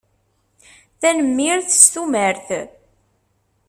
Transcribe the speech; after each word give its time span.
Tanemmirt. 0.99 1.67
S 1.79 1.83
tumert. 1.93 2.47